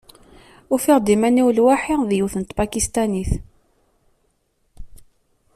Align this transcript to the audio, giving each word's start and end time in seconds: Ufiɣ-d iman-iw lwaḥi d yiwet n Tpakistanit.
Ufiɣ-d 0.73 1.07
iman-iw 1.13 1.47
lwaḥi 1.57 1.95
d 2.09 2.11
yiwet 2.17 2.35
n 2.37 2.43
Tpakistanit. 2.43 3.31